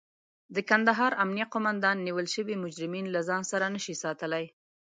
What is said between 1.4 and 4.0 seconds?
قوماندان نيول شوي مجرمين له ځان سره نشي